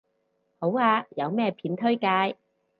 [0.59, 2.35] 好啊，有咩片推介